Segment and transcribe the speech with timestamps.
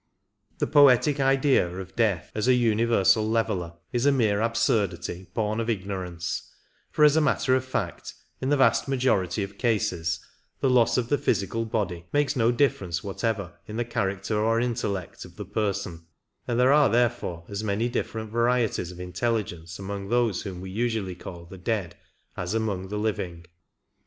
[0.57, 5.69] The poetic idea of death as a universal leveller is a mere absurdity born of
[5.69, 6.51] ignorance,
[6.89, 10.19] for, as a matter of fact, in the 28 vast majority of cases
[10.59, 15.23] the loss of the physical body makes no difference whatever in the character or intellect
[15.23, 16.07] of the person,
[16.47, 21.13] and there are therefore as many different varieties of intelligence among those whom we usually
[21.13, 21.95] call the dead
[22.35, 23.45] as among the living.